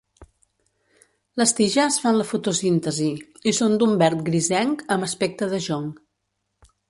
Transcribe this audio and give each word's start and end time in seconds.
Les 1.41 1.51
tiges 1.59 1.97
fan 2.05 2.17
la 2.21 2.25
fotosíntesi 2.29 3.11
i 3.51 3.55
són 3.59 3.77
d'un 3.83 3.93
verd 4.05 4.25
grisenc 4.31 4.83
amb 4.97 5.09
aspecte 5.11 5.51
de 5.55 5.61
jonc. 5.69 6.01